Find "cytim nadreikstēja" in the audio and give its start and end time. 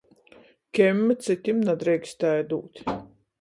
1.27-2.49